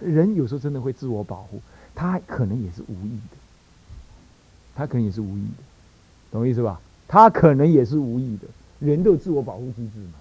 [0.00, 1.60] 人有时候真的会自我保护，
[1.94, 3.36] 他可能也是无意的，
[4.74, 5.62] 他可能也是无意的，
[6.30, 6.80] 懂我意思吧？
[7.06, 8.46] 他可能也是无意的，
[8.78, 10.14] 人都有自我保护机制嘛。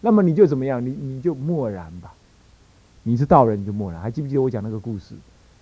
[0.00, 0.84] 那么你就怎么样？
[0.84, 2.14] 你你就默然吧。
[3.02, 4.00] 你是道人，你就默然。
[4.00, 5.14] 还记不记得我讲那个故事？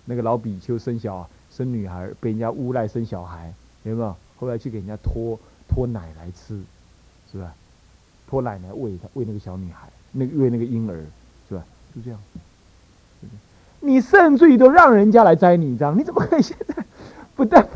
[0.05, 3.53] 那个老比丘生小生女孩，被人家诬赖生小孩，
[3.83, 4.15] 有没有？
[4.37, 6.61] 后来去给人家拖拖奶来吃，
[7.31, 7.53] 是吧？
[8.27, 11.05] 拖奶奶喂他，喂那个小女孩，那个喂那个婴儿，
[11.47, 11.65] 是吧？
[11.95, 12.19] 就这样。
[13.85, 16.85] 你甚至于都让人家来摘你章，你怎么可以现在
[17.35, 17.67] 不但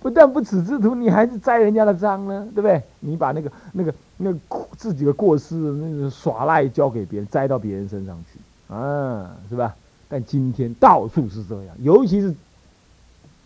[0.00, 2.46] 不但不耻之徒，你还是摘人家的章呢？
[2.54, 2.82] 对不对？
[3.00, 4.38] 你把那个那个那个
[4.76, 8.38] 自己的过失那个耍赖交给别人，摘到别人身上去
[8.74, 9.74] 啊，是吧？
[10.06, 12.34] 但今天到处是这样，尤其是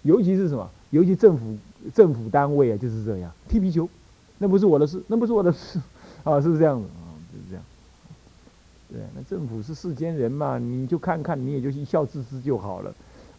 [0.03, 0.69] 尤其是什么？
[0.91, 1.57] 尤其政府
[1.95, 3.89] 政府单位啊，就是这样踢皮球，
[4.39, 5.79] 那不是我的事，那不是我的事
[6.25, 7.15] 啊，是不是这样子啊？
[7.33, 7.65] 就是这样。
[8.91, 12.95] 对，那政府是世间人嘛，你就看看，你也就一笑置之就好了。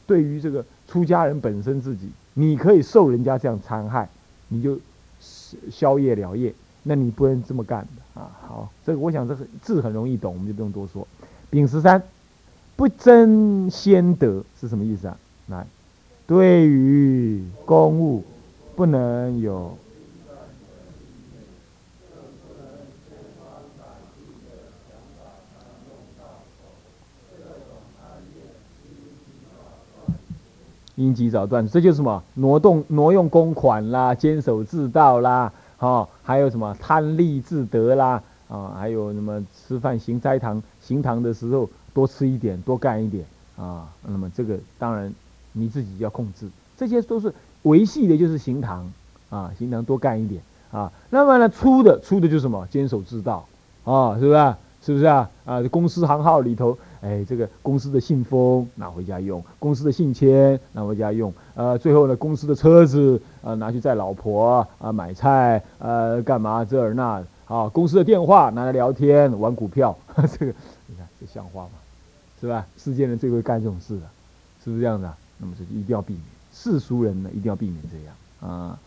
[0.06, 4.08] 对于这个出家人本身自己，你可以受人家这样残害，
[4.48, 4.80] 你就
[5.72, 8.30] 消业了业，那你不能这么干的啊。
[8.48, 11.08] 好，这个我想这个字很容易懂，我们就不用多说。
[11.50, 12.04] 丙十三，
[12.76, 15.18] 不争先得是什么意思啊？
[15.48, 15.66] 来，
[16.28, 18.24] 对于公务
[18.76, 19.76] 不能有。
[31.00, 32.22] 应及早断，这就是什么？
[32.34, 36.76] 挪动挪用公款啦，坚守自盗啦，哈，还有什么？
[36.78, 43.24] 贪利自得啦，啊，还有什么吃饭行斋堂行堂的时候多吃一点，多干一点
[43.58, 45.14] 啊，那么这个当然
[45.54, 48.92] 你自己要控制，这些都是维系的，就是行堂
[49.30, 52.68] 啊，行堂多干一点啊，那么呢出的出的就是什么？
[52.70, 53.48] 坚守自盗
[53.86, 54.56] 啊，是不是？
[54.84, 55.30] 是不是啊？
[55.46, 56.78] 啊，公司行号里头。
[57.02, 69.98] 哎，这个公司的信封拿回家用，公司的信签拿回家用，呃，最后呢，公司的车子啊拿去载老婆啊买菜，呃，干嘛这儿那啊，公司的电话拿来聊天玩股票，
[70.38, 70.54] 这个
[70.88, 71.70] 你看这像话吗？
[72.42, 72.68] 是吧？
[72.78, 74.02] 世间人最会干这种事的，
[74.62, 75.10] 是不是这样的？
[75.38, 76.24] 那么这就一定要避免，
[76.54, 78.78] 世俗人呢一定要避免这样啊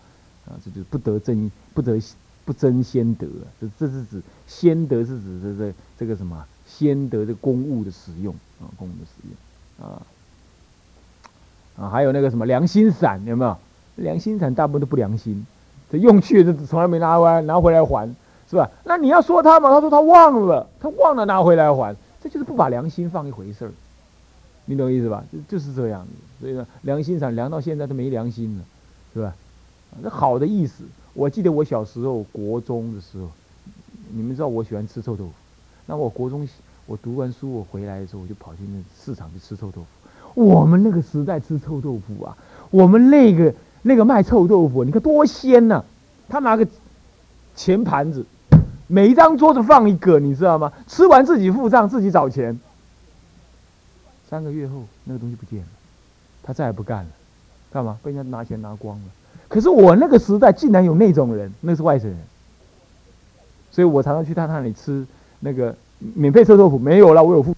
[0.44, 1.98] 啊，这就不得正不得
[2.44, 3.26] 不争先得，
[3.60, 6.44] 这这是指先得是指这这这个什么？
[6.66, 10.00] 先得的公务的使用啊，公务的使用啊
[11.76, 13.56] 啊，还有那个什么良心散有没有？
[13.96, 15.46] 良心散大部分都不良心，
[15.90, 18.08] 这用去这从来没拿回来，拿回来还
[18.48, 18.70] 是吧？
[18.84, 19.68] 那你要说他嘛？
[19.68, 23.72] 他说他忘了，他忘了拿回来还，这就是不把良心放一回事儿，
[24.64, 25.22] 你懂意思吧？
[25.30, 26.10] 就就是这样子。
[26.40, 28.64] 所以呢，良心散凉到现在都没良心了，
[29.12, 29.34] 是吧？
[30.00, 30.84] 那好的意思，
[31.14, 33.28] 我记得我小时候国中的时候，
[34.12, 35.32] 你们知道我喜欢吃臭豆腐。
[35.86, 36.48] 那我国中，
[36.86, 39.86] 我读完书，我回来的时候，我就跑去那市场去吃臭豆腐。
[40.34, 42.36] 我们那个时代吃臭豆腐啊，
[42.70, 45.84] 我们那个那个卖臭豆腐，你看多鲜呐！
[46.28, 46.66] 他拿个
[47.54, 48.24] 钱盘子，
[48.86, 50.72] 每一张桌子放一个，你知道吗？
[50.86, 52.58] 吃完自己付账，自己找钱。
[54.30, 55.68] 三个月后，那个东西不见了，
[56.42, 57.10] 他再也不干了，
[57.70, 57.98] 干嘛？
[58.02, 59.04] 被人家拿钱拿光了。
[59.52, 62.18] 可是我那个时代竟然有那种人，那是外省人，
[63.70, 65.06] 所以我常常去他那里吃。
[65.40, 67.54] 那个免费臭豆腐没有了，我有付。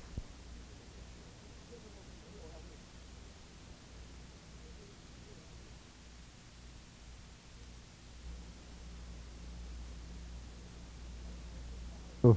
[12.22, 12.36] 哦，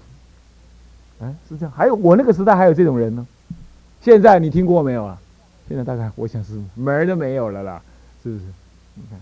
[1.20, 1.74] 哎，是这样。
[1.76, 3.26] 还有我那个时代还有这种人呢，
[4.04, 5.20] 现在你听过没有啊？
[5.68, 7.82] 现在大概我想是门儿都没有了啦，
[8.22, 8.44] 是不是？
[8.94, 9.20] 你看，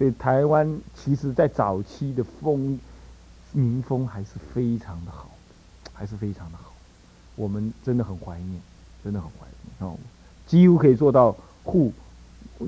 [0.00, 2.80] 所以台湾其实在早期的风。
[3.52, 5.28] 民风还是非常的好，
[5.92, 6.72] 还是非常的好，
[7.34, 8.62] 我们真的很怀念，
[9.02, 9.98] 真的很怀念哦！
[10.46, 11.34] 几乎可以做到
[11.64, 11.92] 户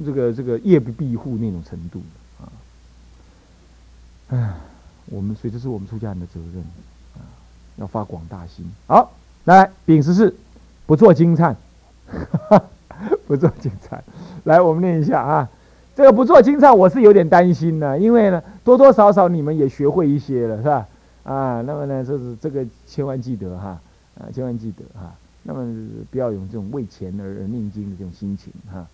[0.04, 2.02] 这个这个夜不闭户那种程度
[2.40, 2.50] 啊！
[4.30, 4.56] 唉，
[5.06, 6.64] 我们所以这是我们出家人的责任
[7.14, 7.22] 啊，
[7.76, 8.68] 要发广大心。
[8.88, 9.12] 好，
[9.44, 10.34] 来丙十四，
[10.84, 11.56] 不做金灿，
[13.28, 14.02] 不做金灿，
[14.42, 15.48] 来我们念一下啊。
[15.94, 20.88] 这个不做经忏，我是有点担心的，因为呢，多多少少你们也学会一些了，是吧？
[21.24, 23.80] 啊，那么呢，就是这个千万记得哈，
[24.18, 28.86] 啊，千万记得哈，那么不要有这种为钱而而念经的这种心情哈。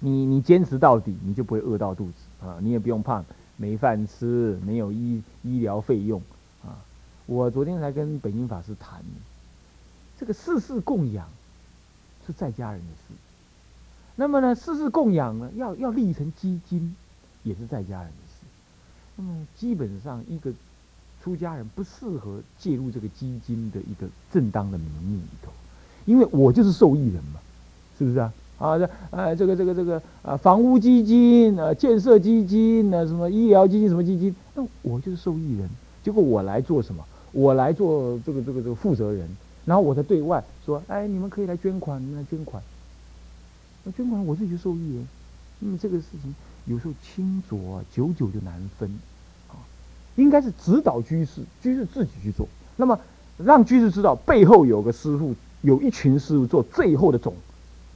[0.00, 3.24] 你你坚持到底，你就不会饿到肚子啊，你也不用怕
[3.56, 6.20] 没饭吃，没有医医疗费用
[6.64, 6.76] 啊。
[7.26, 9.00] 我昨天才跟本因法师谈，
[10.18, 11.26] 这个世事供养
[12.26, 13.14] 是在家人的事。
[14.16, 16.94] 那么呢，世事供养呢，要要立成基金，
[17.42, 18.46] 也是在家人的事。
[19.16, 20.52] 那么基本上，一个
[21.22, 25.50] 出家人不适合介入这个基金的一个正当的名义里头，
[26.04, 27.40] 因为我就是受益人嘛，
[27.98, 28.32] 是不是啊？
[28.56, 35.68] 啊，这啊，这个这个这个啊，房屋基金啊，建设基金啊，什么医疗基金什么基金，那我就是受益人。
[36.04, 37.04] 结果我来做什么？
[37.32, 39.28] 我来做这个这个这个负责人，
[39.64, 42.62] 然后我在对外说，哎，你们可以来捐款，来捐款。
[43.84, 45.04] 那捐款我自己就受益了。
[45.60, 46.34] 那么，这个事情
[46.66, 48.90] 有时候清浊久久就难分
[49.48, 49.54] 啊。
[50.16, 52.48] 应该是指导居士，居士自己去做。
[52.76, 52.98] 那么
[53.38, 57.34] 让居士知道背后有个师傅，有一群师傅做最后的总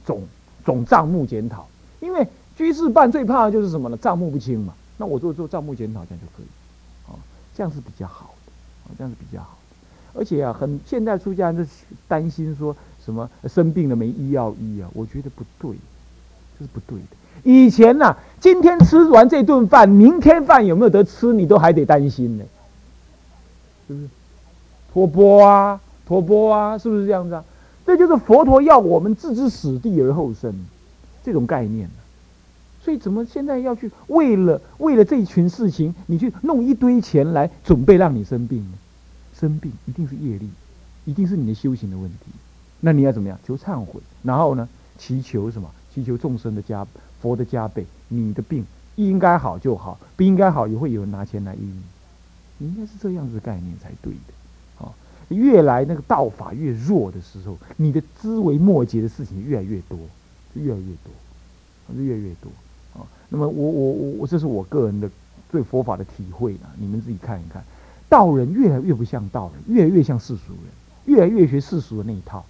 [0.05, 0.23] 总。
[0.65, 1.67] 总账目检讨，
[1.99, 3.97] 因为居士办最怕的就是什么呢？
[3.97, 4.73] 账目不清嘛。
[4.97, 7.15] 那我做做账目检讨这样就可以，啊，
[7.55, 8.51] 这样是比较好的，
[8.83, 10.19] 啊，这样是比较好的。
[10.19, 11.71] 而且啊，很现在出家人是
[12.09, 12.75] 担心说
[13.09, 14.87] 什么生病了没医药医啊？
[14.93, 15.75] 我觉得不对，
[16.59, 17.07] 这是不对的。
[17.43, 22.43] 以前呐，今天吃完这顿饭，明天饭有没有得吃，你都还得担心呢，
[23.87, 24.09] 是不是？
[24.93, 27.43] 托钵啊，托钵啊，是不是这样子啊？
[27.83, 30.53] 这就是佛陀要我们置之死地而后生，
[31.23, 31.89] 这种概念
[32.83, 38.77] 所以怎么现在要去为了为了这一群事情，你去弄一堆钱来准备让你生病呢？
[39.33, 40.47] 生病一定是业力，
[41.05, 42.31] 一定是你的修行的问题。
[42.79, 43.37] 那你要怎么样？
[43.45, 44.67] 求忏悔，然后呢？
[44.97, 45.69] 祈求什么？
[45.93, 46.85] 祈求众生的加
[47.21, 47.85] 佛的加倍。
[48.07, 48.65] 你的病
[48.95, 52.67] 应该好就好，不应该好也会有人拿钱来医你。
[52.67, 54.33] 应该是这样子的概念才对的。
[55.29, 59.95] 越来那个道法越弱的时候，你的枝微末节的事情越来越多，
[60.55, 62.49] 越来越多，就越来越多
[62.99, 63.05] 啊。
[63.29, 65.07] 那么我我我我，这是我个人的
[65.51, 66.73] 对佛法的体会啊。
[66.79, 67.63] 你们自己看一看，
[68.09, 72.43] 道人越来越不像道人，越来越像世俗人，越来越学世俗的那一套，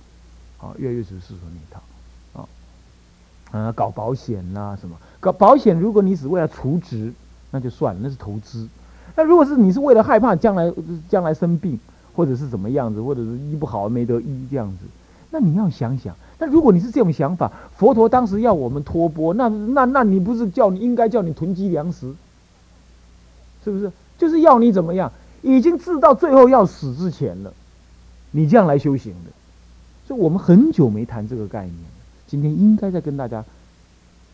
[0.62, 2.48] 啊，越来越学世俗那一套，啊，
[3.52, 4.96] 啊，搞保险啦什么？
[5.20, 7.14] 搞保险，如果你只为了除值，
[7.52, 8.68] 那就算了，那是投资。
[9.16, 10.74] 那如果是你是为了害怕将来
[11.10, 11.80] 将来生病。
[12.16, 14.86] 或者是怎么样子，或者是医不好没得医这样子，
[15.32, 22.14] 那你要想想，那如果你是这种想法，佛陀当时要我们托钵，那那那你不是叫你应该叫你囤积粮食，
[23.64, 23.90] 是不是？
[24.18, 25.10] 就是要你怎么样，
[25.42, 27.54] 已经治到最后要死之前了，
[28.32, 29.32] 你这样来修行的。
[30.10, 31.90] 这我们很久没谈这个概念了，
[32.26, 33.46] 今天应该再跟大家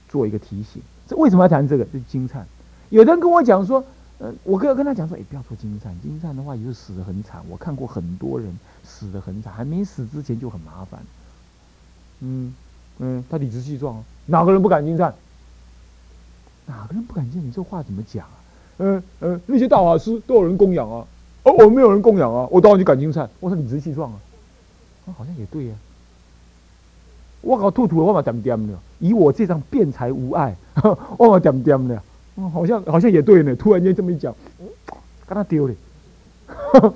[0.08, 0.82] 做一个提醒。
[1.06, 1.84] 这为什么要谈这个？
[1.84, 2.48] 就是金灿。
[2.90, 3.84] 有人跟我讲说。
[4.18, 7.42] 呃，我跟跟他讲说，哎，不要做金善，金善的话也是死的很惨。
[7.50, 11.02] 我看过很多人死的很惨，还没死之前就很麻烦。
[12.22, 12.56] 嗯
[13.00, 15.14] 嗯，他理直气壮，哪个人不敢金善？
[16.66, 17.46] 哪个人不敢金？
[17.46, 18.40] 你这话怎么讲啊？
[18.78, 21.06] 嗯嗯，那些大法师都有人供养啊，
[21.44, 23.30] 哦，我没有人供养啊，我当然就敢金善。
[23.42, 24.20] 我说理直气壮啊，
[25.14, 25.74] 好像也对呀。
[27.42, 30.56] 我搞吐吐，我嘛点点了，以我这张辩才无碍，
[31.18, 32.02] 我嘛点点的。
[32.36, 33.56] 哦，好像好像也对呢。
[33.56, 34.36] 突然间这么一讲，
[35.28, 35.74] 跟他丢了。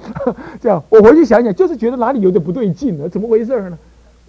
[0.59, 3.77] 这样，我回去想想，就是觉得哪里有点不对劲了，怎么回事呢？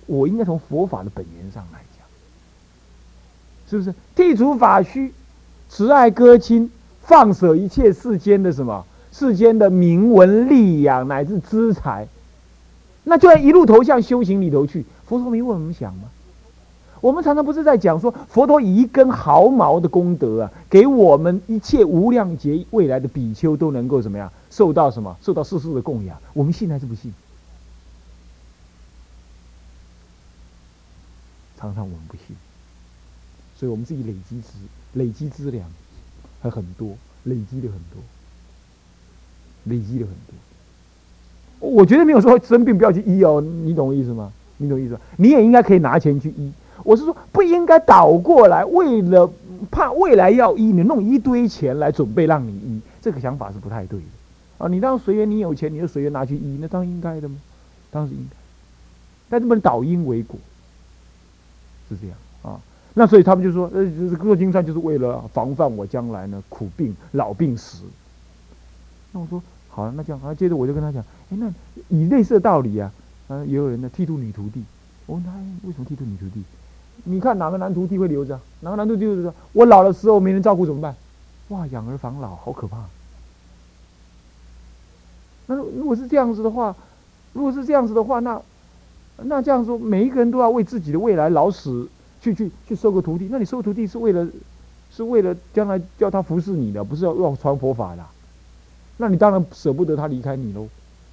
[0.06, 2.04] 我应该从佛法的本源上来讲，
[3.68, 3.94] 是不是？
[4.16, 5.12] 剔除法虚，
[5.68, 6.70] 慈爱歌亲，
[7.02, 8.84] 放舍一切世间的什么？
[9.12, 12.06] 世间的名闻利养乃至资财，
[13.04, 14.84] 那就要一路投向修行里头去。
[15.06, 16.10] 佛陀没问我们想吗？
[17.00, 25.16] 我们常常不是在讲说，佛陀以一根毫毛的功德啊，给我们一切无量劫未来的比丘都能够怎么样受到什么？
[25.22, 26.18] 受到世世的供养。
[26.34, 27.14] 我们信还是不信？
[31.56, 32.36] 常常我们不信，
[33.56, 34.52] 所以我们自己累积资
[34.92, 35.70] 累积资粮
[36.42, 38.02] 还很多，累积的很多，
[39.64, 40.34] 累积的很多。
[41.60, 44.32] 我觉得没有说生病不要去医哦，你懂我意思吗？
[44.56, 45.00] 你懂我意思吗？
[45.16, 46.50] 你也应该可以拿钱去医。
[46.82, 49.30] 我是说，不应该倒过来，为了
[49.70, 54.06] 怕未来要医，你弄一堆钱来准备让你医，这个想法是不太对的
[54.56, 54.68] 啊！
[54.68, 57.36] 你当随缘，你有钱，你就随缘拿去医，那当应该的吗？
[57.90, 58.36] 当然应该，
[59.28, 60.38] 但是不能倒因为果，
[61.90, 62.58] 是这样啊。
[62.94, 63.86] 那所以他们就说，呃，
[64.16, 67.84] 做金山就是为了防范我将来呢苦病、老病死。
[69.12, 71.52] 那我说好，那这样，啊，接着我就跟他讲，哎，那
[71.88, 72.92] 以类似的道理啊，
[73.28, 74.64] 啊，也有人呢剃度女徒弟，
[75.06, 75.32] 我问他
[75.64, 76.42] 为什么剃度女徒弟？
[77.04, 78.38] 你看哪个男徒弟会留着？
[78.60, 79.32] 哪个男徒弟留着？
[79.52, 80.94] 我老的时候没人照顾怎么办？
[81.48, 82.76] 哇，养儿防老，好可怕！
[85.46, 86.76] 那如果是这样子的话，
[87.32, 88.40] 如果是这样子的话，那
[89.16, 91.88] 那这样说，每一个人都要为自己的未来老死
[92.20, 93.28] 去去去收个徒弟。
[93.30, 94.28] 那你收徒弟是为了
[94.90, 98.04] 是为了将来叫他服侍你的，不是要要传佛法的。
[99.00, 100.68] 那你当然舍不得他离开你喽，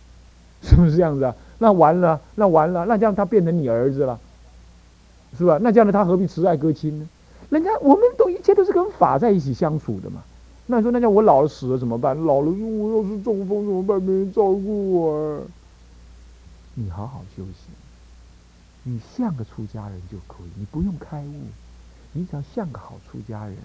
[0.62, 1.34] 是不是这样子啊？
[1.58, 4.20] 那完了，那完了，那这样他变成你儿子了。
[5.38, 5.60] 是吧？
[5.62, 7.08] 那这样的他何必慈爱歌亲呢？
[7.50, 10.24] 人家我们都一切都是跟法在一起相处的嘛。
[10.68, 12.18] 那你说，那叫我老了死了怎么办？
[12.26, 14.02] 老了我要是中风怎么办？
[14.02, 15.42] 没人照顾我。
[16.76, 17.70] 你好好休息，
[18.84, 21.42] 你像个出家人就可以，你不用开悟，
[22.14, 23.58] 你只要像个好出家人，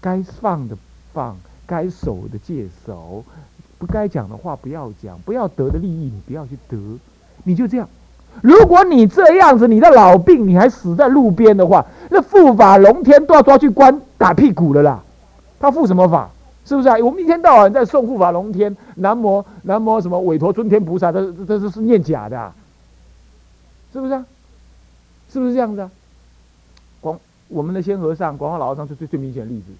[0.00, 0.76] 该放的
[1.12, 1.36] 放，
[1.68, 3.22] 该守的戒守，
[3.78, 6.76] 不该讲的话不要讲，不要得的利益你不要去得，
[7.44, 7.86] 你就这样。
[8.42, 15.02] 如果你这样子，你的老病你还死在路边的话，那护法龙天都要抓去关打屁股了啦。
[15.60, 16.30] 他护什么法？
[16.64, 16.96] 是不是啊？
[17.02, 22.52] 我们一天到晚在送护法龙天，南无南无什么韦陀尊天菩萨，这这这是念假的，
[23.92, 24.24] 是不是啊？
[25.30, 25.90] 是不是这样子啊？
[27.00, 29.72] 广我们的仙和尚，广化老和尚是最最明显的例子。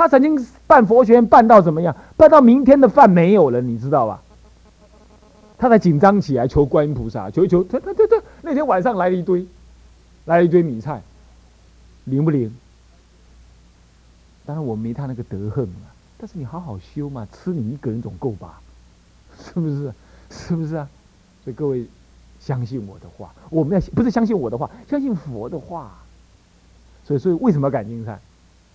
[0.00, 1.94] 他曾经办佛学院办到怎么样？
[2.16, 4.22] 办到明天的饭没有了，你知道吧？
[5.58, 9.46] 他才紧张起来，求观音菩萨，求一求，他他他他，那天晚上来了一堆，
[10.24, 11.02] 来了一堆米菜，
[12.04, 12.50] 灵不灵？
[14.46, 18.58] 当然我没他那个德行啊，但是你好好修嘛，吃你一个人总够吧？
[19.38, 19.92] 是不是？
[20.30, 20.88] 是不是啊？
[21.44, 21.84] 所以各位
[22.40, 25.92] 相信我的话，我们要不是相信我的话，相信佛的话。
[27.04, 28.18] 所以，所以为什么要赶经菜？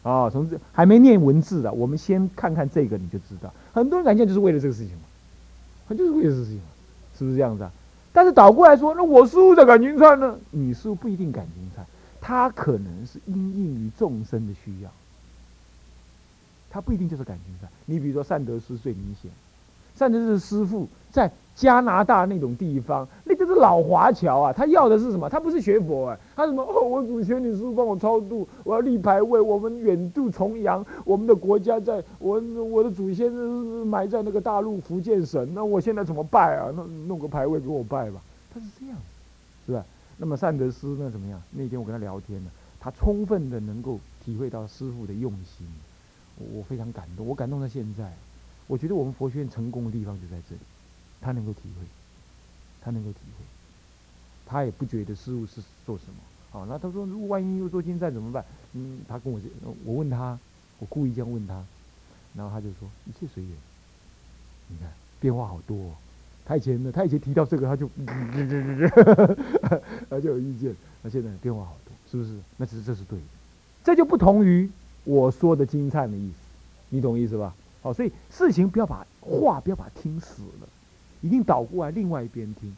[0.05, 5.03] 啊，从这还没念文字的，我们先看看这个，你就知道，很多人感情就是为了这个事情嘛，
[5.89, 6.61] 他就是为了这个事情。
[7.17, 7.71] 是不是这样子啊？
[8.11, 10.37] 但是倒过来说，那我师傅的感情差呢？
[10.51, 11.81] 你师傅不一定感情差，
[12.19, 14.91] 他可能是因应于众生的需要，
[16.69, 17.69] 他不一定就是感情差。
[17.85, 19.31] 你比如说善德师最明显，
[19.95, 21.31] 善德师师傅在。
[21.55, 24.51] 加拿大那种地方，那就是老华侨啊！
[24.51, 25.29] 他要的是什么？
[25.29, 26.61] 他不是学佛哎，他什么？
[26.61, 29.39] 哦，我祖先，你师傅帮我超度，我要立牌位。
[29.39, 36.69] 我们远渡重洋，我们的国家在我我的祖先埋在那个大陆福建省，那我现在怎么拜啊？
[36.75, 38.21] 弄弄个牌位给我拜吧。
[38.53, 38.97] 他是这样，
[39.65, 39.85] 是吧？
[40.17, 41.41] 那么善德师呢怎么样？
[41.51, 45.65] 那天我跟他聊天呢，他充分的能够体会到师傅的用心，
[46.53, 48.11] 我非常感动，我感动到现在，
[48.67, 50.61] 我觉得我们佛学院成功的地方就在这里。
[51.21, 51.85] 他能够体会，
[52.81, 53.43] 他能够体会，
[54.45, 56.15] 他也不觉得师傅是做什么。
[56.51, 58.45] 好，那他说如果万一又做金赞怎么办？
[58.73, 59.39] 嗯，他跟我
[59.83, 60.37] 我问他，
[60.77, 61.65] 我故意这样问他，
[62.35, 63.51] 然后他就说一切随缘。
[64.67, 64.87] 你看
[65.19, 65.75] 变化好多。
[65.75, 65.91] 哦。
[66.45, 67.89] 他以前呢，他以前提到这个他就，
[70.09, 70.75] 他就有意见。
[71.01, 72.37] 那现在变化好多，是不是？
[72.57, 73.25] 那其实这是对的，
[73.83, 74.69] 这就不同于
[75.05, 76.35] 我说的金灿的意思，
[76.89, 77.55] 你懂意思吧？
[77.85, 80.67] 好，所以事情不要把话不要把听死了。
[81.21, 82.75] 一定倒过来，另外一边听。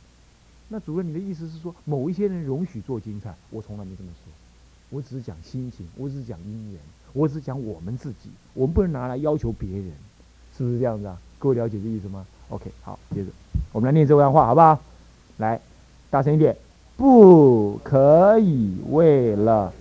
[0.68, 3.34] 那主任，你的意思是说，某一些人容许做精彩？
[3.50, 4.34] 我从来没这么说，
[4.90, 6.82] 我只是讲心情，我只是讲因缘，
[7.14, 9.94] 我只是讲我们自己，我们不能拿来要求别人，
[10.58, 11.18] 是不是这样子啊？
[11.40, 13.32] 各位了解这意思吗？OK，好，接着
[13.72, 14.78] 我们来念这段话，好不好？
[15.38, 15.62] 来，
[16.10, 16.54] 大声一点，
[16.98, 19.72] 不可以为了。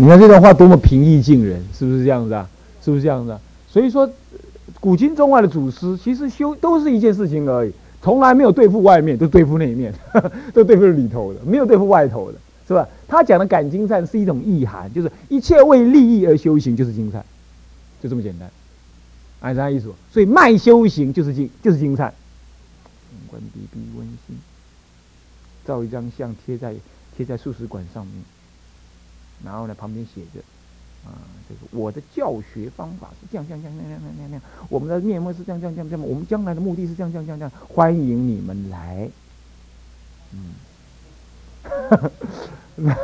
[0.00, 2.48] 你看这段话多么平易近人，是不是这样子啊？
[2.82, 3.32] 是不是这样子？
[3.32, 3.40] 啊？
[3.68, 4.10] 所以说，
[4.80, 9.92] 古今中外的祖师其实修都是一件事情而已，从来没有对付外面，都对付那一面，
[10.54, 12.88] 都对付里头的，没有对付外头的，是吧？
[13.06, 17.22] 他讲的感精善是一种意涵，就是一切为利益而修行就是精善，
[18.02, 18.50] 就这么简单，
[19.40, 19.92] 按啥意思？
[20.10, 22.10] 所以卖修行就是精，就是精善。
[23.28, 24.38] 关闭闭温馨，
[25.66, 26.74] 照一张相贴在
[27.14, 28.14] 贴在素食馆上面。
[29.44, 30.40] 然后呢，旁边写着，
[31.04, 31.12] 啊，
[31.48, 39.08] 这个我的教学方法是这样这样这样这样这样这样，我们的面目是这样这样这样这样，我们将来的目的是这样这样这样，欢迎你们来，
[40.32, 40.54] 嗯，
[42.76, 42.94] 那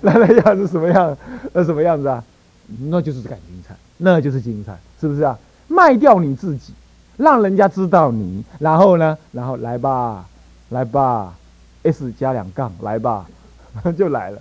[0.00, 1.16] 那那样是什么样？
[1.52, 2.24] 那什么样子啊？
[2.66, 5.38] 那就是感情菜，那就是精彩，是不是啊？
[5.68, 6.72] 卖掉你自己，
[7.16, 10.26] 让人家知道你，然后呢，然后来吧，
[10.70, 11.34] 来吧
[11.82, 13.26] ，S 加两杠，来吧，
[13.96, 14.40] 就来了。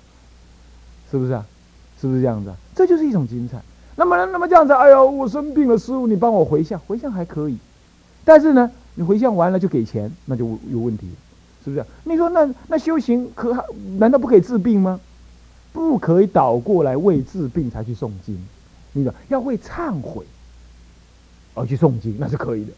[1.14, 1.46] 是不是啊？
[2.02, 2.58] 是不是这样子啊？
[2.74, 3.62] 这就是一种精彩。
[3.96, 7.56] 那么，那么这样子，哎呦，我生病了，师傅，你帮我回向，回向还可以。
[8.26, 11.08] 但是呢，你回向完了就给钱，那就有问题，
[11.64, 11.86] 是不是？
[12.04, 13.56] 你说那那修行可
[14.00, 15.00] 难道不可以治病吗？
[15.72, 18.44] 不可以倒过来为治病才去诵经，
[18.94, 20.26] 你说要会忏悔
[21.54, 22.72] 而去诵经，那是可以的。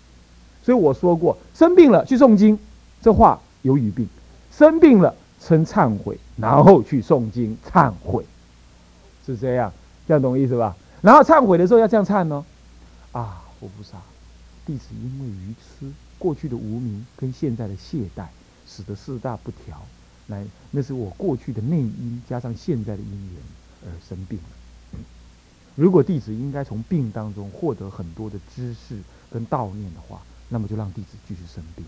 [0.62, 2.60] 所以我说过，生病了去诵经，
[3.02, 4.06] 这话有语病。
[4.52, 5.16] 生病了
[5.46, 8.26] 称忏悔，然后去诵经忏悔，
[9.24, 9.72] 是这样，
[10.08, 10.76] 这样懂意思吧？
[11.04, 12.44] 然后忏悔的时候要这样忏呢，
[13.12, 14.00] 啊，佛菩萨，
[14.66, 18.26] 弟子因为愚痴，过去的无名跟现在的懈怠，
[18.68, 19.80] 使得四大不调，
[20.26, 23.44] 来，那是我过去的内因加上现在的因缘
[23.84, 25.00] 而生病了。
[25.76, 28.98] 如果弟子应该从病当中获得很多的知识
[29.30, 31.86] 跟悼念的话，那么就让弟子继续生病。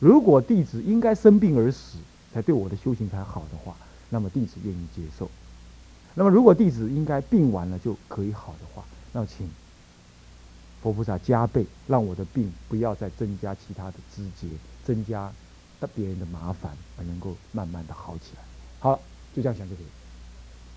[0.00, 1.98] 如果弟子应该生病而死，
[2.32, 3.74] 才对我的修行才好的话，
[4.08, 5.30] 那么弟子愿意接受。
[6.14, 9.48] 那么如果弟子应该病完了就可以好的话，那请
[10.82, 14.48] 佛菩萨加倍，让我的病不要再增加其他的枝节，
[14.84, 15.32] 增加
[15.94, 18.42] 别人的麻烦，而能够慢慢的好起来。
[18.80, 19.00] 好，
[19.34, 19.86] 就这样想就可以。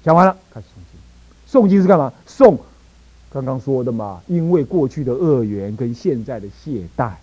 [0.04, 1.62] 讲完了，开始诵经。
[1.62, 2.12] 诵经是干嘛？
[2.28, 2.58] 诵
[3.32, 7.14] 刚刚说的嘛，因为过去的恶缘跟现在的懈怠。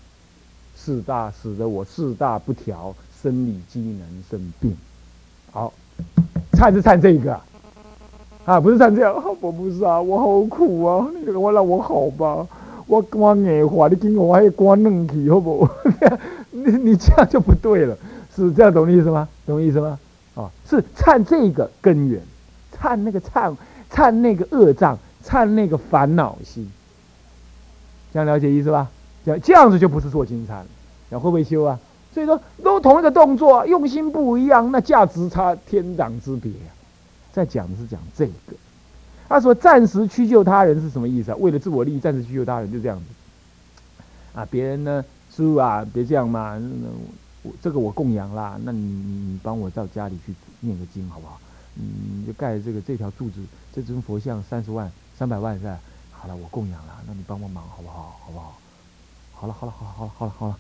[0.75, 4.77] 四大使得我四大不调，生理机能生病。
[5.53, 5.73] 好，
[6.53, 7.39] 唱是唱这个
[8.45, 9.15] 啊，不是唱这样。
[9.41, 12.47] 我不是啊，我好苦啊，你我让我好吧，
[12.87, 15.69] 我关眼花，你给我还要关嫩皮，好不？
[16.51, 17.97] 你你这样就不对了，
[18.35, 19.29] 是这样懂意思吗？
[19.47, 19.99] 懂意思吗？
[20.35, 22.21] 啊，是唱这个根源，
[22.73, 23.57] 唱那个唱
[23.91, 26.71] 唱那个恶障，唱那个烦恼心，
[28.13, 28.89] 这样了解意思吧？
[29.25, 30.65] 这样这样子就不是做金蝉，
[31.09, 31.79] 那会不会修啊？
[32.13, 36.71] 所以说都同一个动作，用心不一样，那价值差天壤之别啊！
[37.33, 38.57] 在讲的是讲这个，
[39.29, 41.37] 他说暂时屈就他人是什么意思啊？
[41.39, 43.05] 为了自我利益暂时屈就他人就这样子
[44.35, 44.47] 啊！
[44.51, 46.89] 别人呢，师傅啊，别这样嘛，那
[47.43, 51.41] 我这个我供养啦，那你你你帮我到家里去念个经好不好？
[51.77, 53.41] 嗯，就盖这个这条柱子，
[53.73, 55.79] 这尊佛像三十万三百万是吧？
[56.11, 58.19] 好了，我供养了，那你帮帮忙好不好？
[58.27, 58.59] 好不好？
[59.33, 60.59] 好了好了好了好了好了好了，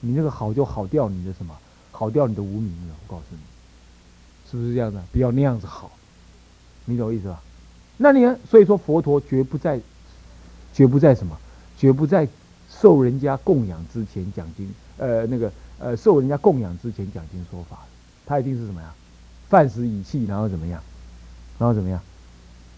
[0.00, 1.56] 你那个好就好掉你的什么？
[1.90, 2.94] 好掉你的无名了。
[3.06, 3.38] 我告诉你，
[4.50, 5.02] 是不是这样的？
[5.10, 5.90] 不要那样子好，
[6.84, 7.42] 你懂我意思吧？
[7.96, 9.80] 那你所以说佛陀绝不在，
[10.72, 11.36] 绝不在什么？
[11.76, 12.28] 绝不在
[12.70, 17.78] 受人家供养之前讲经，呃，那个呃，受人家供养之前讲经说法，
[18.24, 18.94] 他一定是什么呀？
[19.48, 20.80] 饭食以气，然后怎么样？
[21.58, 22.00] 然后怎么样？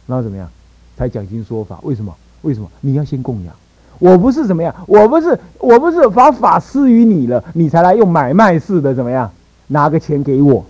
[0.07, 0.51] 然后怎么样？
[0.97, 1.81] 才讲经说法？
[1.83, 2.17] 为什么？
[2.43, 2.71] 为什么？
[2.81, 3.55] 你要先供养。
[4.01, 9.31] 我不是怎么样，我不是，我不是把法施于你了，你才来用买卖式的怎么样，
[9.69, 10.65] 拿个钱给我。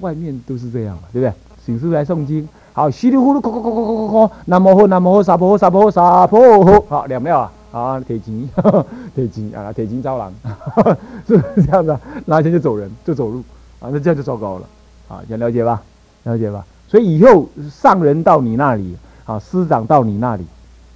[0.00, 1.32] 外面都是这样嘛，对不对？
[1.66, 8.48] 请师来诵经，好，稀里糊涂，叩叩叩叩叩叩叩，南无佛，南无佛，萨婆诃，萨婆诃，萨婆诃，好，两秒啊，啊，铁金，
[9.14, 10.32] 铁金啊，铁金招郎，
[11.28, 11.96] 是不是这样子？
[12.24, 13.42] 拿钱就走人，就走路，
[13.80, 14.66] 啊，那这样就糟糕了，
[15.08, 15.82] 啊，想了解吧？
[16.22, 16.64] 了解吧？
[16.88, 20.46] 所以以后上人到你那里，啊，师长到你那里。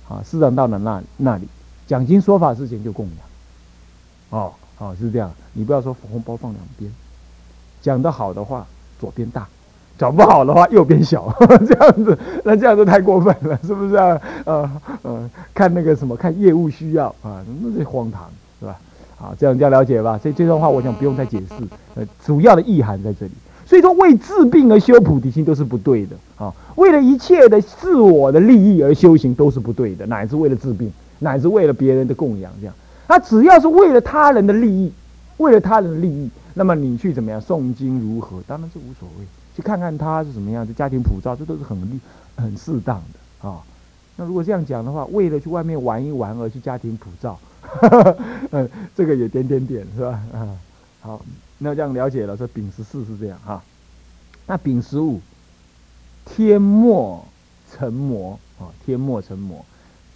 [0.09, 1.49] 啊，师长到了那那里
[1.87, 6.91] 讲经说法之前就供养，哦，哦是这样，你不要说红包放两边，
[7.83, 8.67] 讲的好的话
[9.01, 9.47] 左边大，
[9.99, 11.35] 讲不好的话右边小，
[11.67, 14.21] 这样子，那这样子太过分了，是不是啊？
[14.45, 14.71] 呃
[15.03, 18.79] 呃，看那个什么，看业务需要啊，那是荒唐，是吧？
[19.17, 20.19] 好，这样这样了解吧。
[20.19, 21.55] 所以这段话我想不用再解释，
[21.95, 23.33] 呃，主要的意涵在这里。
[23.67, 26.55] 所以说，为治病而修菩提心都是不对的啊！
[26.77, 32.75] 为了一切的自我的利益而修行都是不对的，乃至为了治病，乃至为了别人的供养，这样。
[33.09, 34.93] 他只要是为了他人的利益，
[35.39, 38.41] 为了他人的利益，那么你去怎么样诵经如何？
[38.47, 39.27] 当然是无所谓，
[39.57, 41.99] 去看看他是怎么样，的家庭普照，这都是很利
[42.37, 43.59] 很适当的啊。
[44.17, 47.37] 那如果这样讲的话，为了去外面玩一玩而去家庭普照，
[48.53, 50.21] 嗯， 这个也点点点是吧？
[50.33, 50.49] 啊，
[51.01, 51.21] 好。
[51.59, 53.63] 那这样了解了，说丙十四是这样哈，
[54.47, 55.21] 那丙十五，
[56.25, 57.25] 天末
[57.73, 59.65] 成魔啊，天末成魔，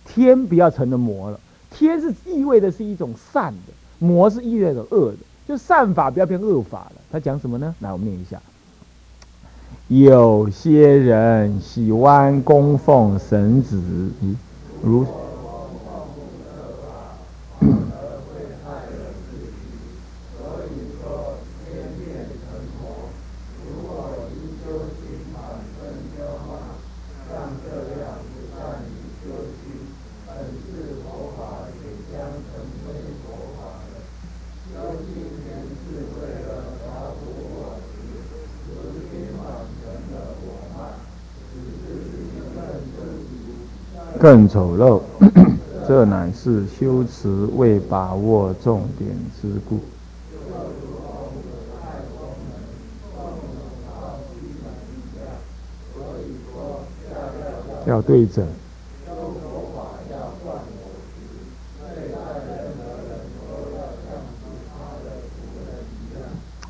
[0.04, 7.00] 天不要成了魔了，天是意味的是一种善的，魔是意味着恶的，就善法不要变恶法了。
[7.10, 7.74] 他讲什么呢？
[7.80, 8.40] 来，我们念一下，
[9.88, 13.80] 有些人喜欢供奉神子，
[14.82, 15.06] 如。
[44.20, 45.00] 更丑陋，
[45.88, 49.80] 这乃是修持未把握重点之故。
[57.86, 58.46] 要对整。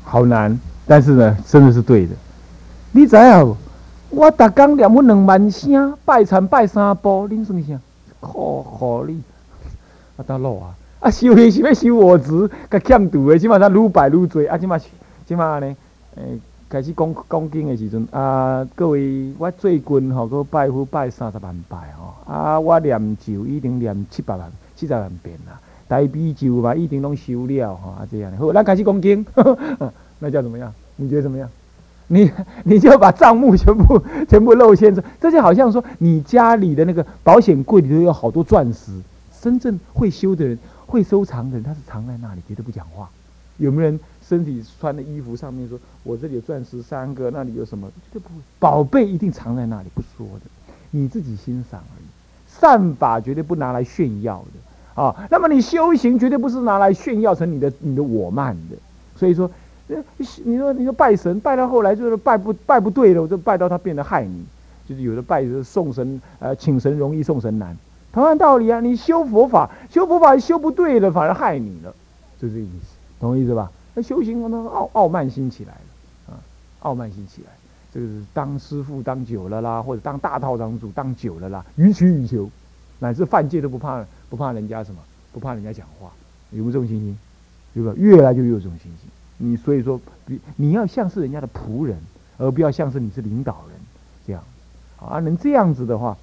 [0.03, 2.13] 好难，但是呢，真的是对的。
[2.93, 3.55] 你知影？
[4.11, 7.79] 我逐工念阮两万声，拜忏拜三步，恁算啥？
[8.19, 9.23] 可可你
[10.17, 10.75] 啊，得路啊！
[10.99, 14.45] 啊，修行 是要修我执，甲欠度的，即码才愈拜愈多。
[14.47, 14.77] 啊，即码
[15.25, 15.75] 即码呢？
[16.15, 25.59] 诶，开始讲讲经的时阵，啊，各位，我最近吼，搁拜佛拜三十万拜吼，啊，我念咒已经念七百万、七十万遍啦。
[25.87, 28.31] 大悲咒嘛，已经拢修了吼，啊，这样。
[28.37, 29.25] 好，咱开始讲经，
[30.19, 30.71] 那叫怎么样？
[30.97, 31.49] 你觉得怎么样？
[32.11, 32.29] 你
[32.65, 38.91] 你就把账目全部全部露现出，这就好像说你家里的那个保险柜里头有好多钻石，
[39.41, 43.09] 真正会修的人、会收藏的人，他是藏在那里，绝对不讲话。
[43.57, 43.97] 有没有人
[44.27, 47.87] 身体穿的衣服上面说，我这里有钻石三个，那里有什么？
[48.11, 48.41] 绝对不会。
[48.59, 50.41] 宝贝一定藏在那里，不说的，
[50.89, 52.05] 你自己欣赏而已。
[52.59, 55.15] 善法绝对不拿来炫耀的啊。
[55.29, 58.75] 那么你修行绝对不是拿来炫耀成你的你的我慢的，
[59.15, 59.49] 所以说。
[60.43, 64.45] 你说你说拜神拜到后来就是拜不拜不对了，我就拜到他变得害你，
[64.87, 67.75] 就是有的拜是送神呃请神容易送神难，
[68.13, 71.93] 同样道理啊，你修佛法修佛法修不对了反而害你了，
[72.39, 73.71] 就这个意思，懂我意思吧？
[73.93, 76.39] 那修行那傲傲慢心起来了啊，
[76.79, 77.49] 傲慢心起来，
[77.93, 82.49] 这个是当师傅当久了啦，或者当大道场主当久了啦，予取予求，
[82.99, 85.01] 乃至犯戒都不怕不怕人家什么，
[85.33, 86.09] 不怕人家讲话，
[86.51, 87.17] 有没有这种信心？
[87.73, 87.93] 对吧？
[87.97, 89.09] 越来就越有这种信心。
[89.43, 91.97] 你所以说，你你要像是人家的仆人，
[92.37, 93.79] 而不要像是你是领导人
[94.27, 94.43] 这样，
[94.99, 96.15] 啊，能这样子的话，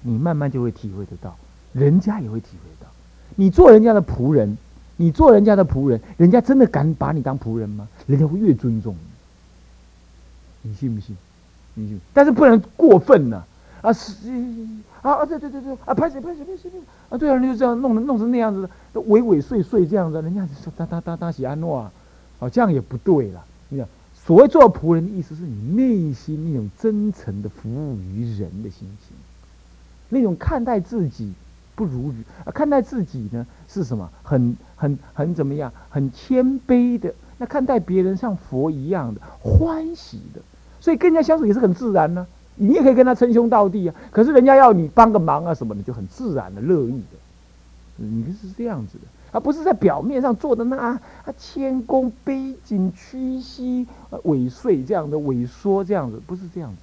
[0.00, 1.36] 你慢慢就会体会得到，
[1.72, 2.90] 人家也会体会到，
[3.36, 4.58] 你做人家的仆人，
[4.96, 7.86] 你做人家的仆人，人家真的敢把你当仆人吗？
[8.08, 8.96] 人家会越尊重
[10.62, 11.16] 你，你信不信？
[11.74, 12.00] 你信？
[12.12, 13.44] 但是不能过分呢，
[13.82, 14.16] 啊是
[15.00, 16.70] 啊啊对对对对啊拍谁拍谁拍谁
[17.08, 21.92] 啊对啊，你就这样弄的弄成那样子的，尾尾碎碎这样子，人家说哒哒哒哒喜安诺啊。
[22.42, 23.44] 哦，这样也不对了。
[23.68, 29.16] 你讲所谓做仆人的意思，是你内心那种真诚的服务于人的心情，
[30.08, 31.32] 那种看待自己
[31.76, 34.10] 不如人啊，看待自己呢是什么？
[34.24, 35.72] 很很很怎么样？
[35.88, 37.14] 很谦卑的。
[37.38, 40.40] 那看待别人像佛一样的欢喜的，
[40.80, 42.26] 所以跟人家相处也是很自然呢。
[42.56, 43.94] 你也可以跟他称兄道弟啊。
[44.10, 47.16] 可是人家要你帮个忙啊什么的，就很自然的乐意的。
[47.96, 49.04] 你是这样子的。
[49.32, 51.00] 而不是在表面上做的那啊
[51.38, 53.86] 谦恭卑谨屈膝
[54.24, 56.76] 尾碎这样的萎缩这样子，不是这样子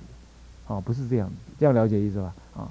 [0.68, 2.34] 的，啊，不是这样子，这样了解意思吧？
[2.58, 2.68] 啊，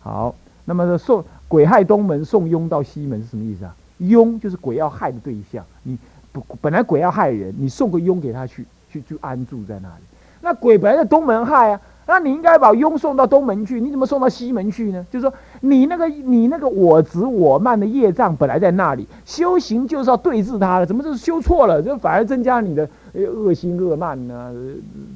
[0.00, 3.74] 好，那么送鬼害东门，送庸到西门是什么意思啊？
[4.00, 5.98] 庸就是鬼要害的对象，你
[6.32, 10.04] 不本来鬼要害人，你送个庸给他去，去去安住在那里，
[10.40, 11.80] 那鬼本来在东门害啊。
[12.08, 15.06] 那你应该把庸送到东门去，你怎么送到西门去呢？
[15.10, 24.54] 就是说，你那个你那个我执我慢的业障本来在那里，修行就是要对治它了，怎么就是修错了，就反而增加你的恶心恶慢呢？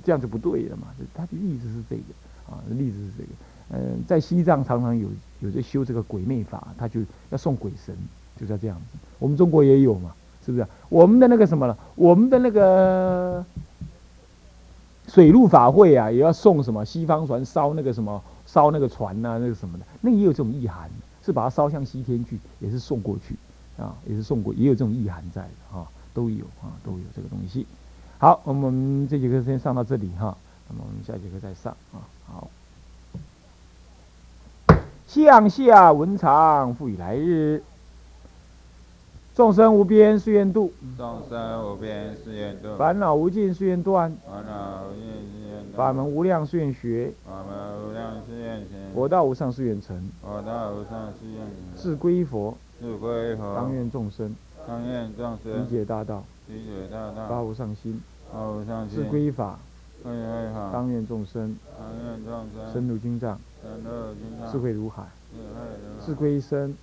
[0.05, 0.89] 这样就不对了嘛。
[1.15, 2.03] 他的例子是这个
[2.51, 3.29] 啊，例子是这个。
[3.71, 5.09] 嗯，在西藏常常有
[5.41, 7.01] 有在修这个鬼魅法，他就
[7.31, 7.95] 要送鬼神，
[8.39, 8.99] 就是要这样子。
[9.19, 10.13] 我们中国也有嘛，
[10.45, 10.67] 是不是？
[10.91, 11.75] 我们的那个什么了？
[11.95, 13.43] 我们的那个。
[15.13, 20.89] 水陆法会啊，也要送什么西方船烧那个什么烧那个船呐，那个什么的，那也有这种意涵，
[21.23, 23.37] 是把它烧向西天去，也是送过去
[23.77, 27.67] 啊，也是送过，也有这种意涵在的啊，都有啊，都有这个东西。
[28.17, 30.35] 好，我们这节课先上到这里哈，
[30.71, 32.01] 那么我们下节课再上啊。
[32.27, 32.49] 好，
[35.07, 37.63] 向下文长，复以来日。
[39.35, 51.75] 众生无边誓愿度，众生无边誓愿度；烦恼无尽誓愿断，烦恼无尽誓愿断；法门无量誓愿学，法门无量誓愿学；佛道无上誓愿成，佛道无上誓愿成。
[51.75, 54.37] 自归佛，自归佛；当愿众生，
[54.69, 55.65] 当愿众生。
[55.65, 57.99] 理解大道，理解大道；发无上心，
[58.31, 59.59] 发无上心；自归法，
[60.03, 60.13] 归
[60.53, 66.77] 法；当愿众生，当愿众生；深入经藏，深入经藏；智慧如海，智慧如海；自归身。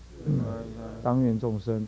[1.01, 1.87] 当愿众生，